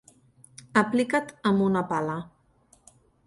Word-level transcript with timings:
Aplicat 0.83 1.29
amb 1.51 1.63
una 1.65 1.85
pala 1.91 2.17